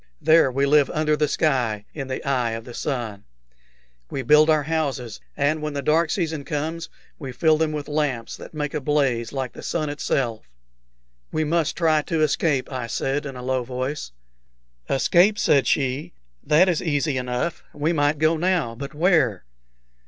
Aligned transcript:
There 0.19 0.51
we 0.51 0.65
live 0.65 0.89
under 0.89 1.15
the 1.15 1.27
sky, 1.27 1.85
in 1.93 2.07
the 2.07 2.27
eye 2.27 2.53
of 2.53 2.65
the 2.65 2.73
sun. 2.73 3.23
We 4.09 4.23
build 4.23 4.49
our 4.49 4.63
houses, 4.63 5.21
and 5.37 5.61
when 5.61 5.73
the 5.75 5.83
dark 5.83 6.09
season 6.09 6.43
comes 6.43 6.89
we 7.19 7.31
fill 7.31 7.59
them 7.59 7.71
with 7.71 7.87
lamps 7.87 8.35
that 8.37 8.51
make 8.55 8.73
a 8.73 8.81
blaze 8.81 9.31
like 9.31 9.53
the 9.53 9.61
sun 9.61 9.89
itself." 9.89 10.49
"We 11.31 11.43
must 11.43 11.77
try 11.77 12.01
to 12.01 12.21
escape," 12.21 12.71
I 12.71 12.87
said, 12.87 13.27
in 13.27 13.35
a 13.35 13.43
low 13.43 13.63
voice. 13.63 14.11
"Escape!" 14.89 15.37
said 15.37 15.67
she. 15.67 16.13
"That 16.43 16.67
is 16.67 16.81
easy 16.81 17.17
enough. 17.17 17.63
We 17.71 17.93
might 17.93 18.17
go 18.17 18.37
now; 18.37 18.73
but 18.73 18.95
where?" 18.95 19.45